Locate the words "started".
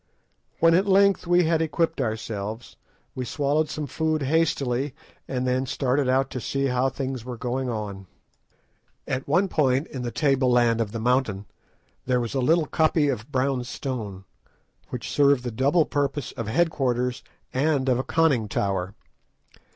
5.67-6.09